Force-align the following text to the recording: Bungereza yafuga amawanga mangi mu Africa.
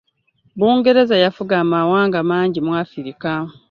Bungereza 0.57 1.15
yafuga 1.23 1.53
amawanga 1.63 2.17
mangi 2.29 2.59
mu 2.65 2.71
Africa. 2.83 3.27